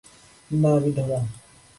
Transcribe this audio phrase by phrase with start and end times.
[0.51, 1.19] না, বিধবা।